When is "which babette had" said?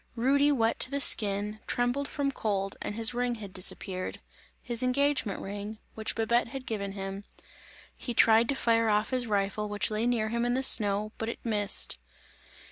5.93-6.65